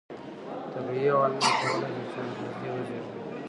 طبیعي 0.73 1.09
عواملو 1.15 1.39
کولای 1.59 1.91
شول 2.11 2.11
چې 2.11 2.17
انګېزې 2.23 2.69
وزېږوي. 2.73 3.19